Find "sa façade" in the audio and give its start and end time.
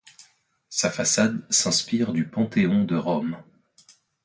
0.69-1.45